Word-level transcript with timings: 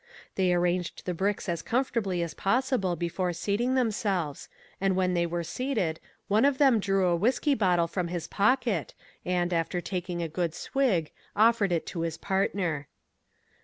They 0.33 0.51
arranged 0.51 1.05
the 1.05 1.13
bricks 1.13 1.47
as 1.47 1.61
comfortably 1.61 2.23
as 2.23 2.33
possible 2.33 2.95
before 2.95 3.33
seating 3.33 3.75
themselves, 3.75 4.49
and 4.81 4.95
when 4.95 5.13
they 5.13 5.27
were 5.27 5.43
seated, 5.43 5.99
one 6.27 6.43
of 6.43 6.57
them 6.57 6.79
drew 6.79 7.05
a 7.05 7.15
whiskey 7.15 7.53
bottle 7.53 7.85
from 7.87 8.07
his 8.07 8.27
pocket 8.27 8.95
and, 9.23 9.53
after 9.53 9.79
taking 9.79 10.23
a 10.23 10.27
good 10.27 10.55
swig, 10.55 11.11
offered 11.35 11.71
it 11.71 11.85
to 11.85 11.99
his 12.01 12.17
partner. 12.17 12.87